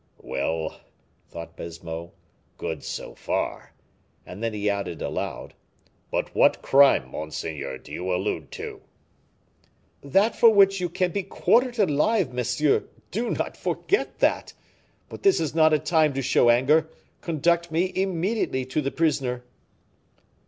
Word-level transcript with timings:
"Well," 0.23 0.81
thought 1.29 1.55
Baisemeaux, 1.55 2.11
"good 2.57 2.83
so 2.83 3.13
far;" 3.13 3.75
and 4.25 4.41
then 4.41 4.51
he 4.51 4.67
added, 4.67 4.99
aloud, 4.99 5.53
"But 6.09 6.33
what 6.33 6.63
crime, 6.63 7.11
monseigneur, 7.11 7.77
do 7.77 7.91
you 7.91 8.11
allude 8.11 8.51
to?" 8.53 8.81
"That 10.01 10.35
for 10.35 10.49
which 10.49 10.81
you 10.81 10.89
can 10.89 11.11
be 11.11 11.21
quartered 11.21 11.77
alive, 11.77 12.33
monsieur 12.33 12.85
do 13.11 13.29
not 13.29 13.55
forget 13.55 14.17
that! 14.17 14.53
But 15.07 15.21
this 15.21 15.39
is 15.39 15.53
not 15.53 15.71
a 15.71 15.77
time 15.77 16.15
to 16.15 16.23
show 16.23 16.49
anger. 16.49 16.89
Conduct 17.21 17.69
me 17.71 17.93
immediately 17.95 18.65
to 18.65 18.81
the 18.81 18.89
prisoner." 18.89 19.43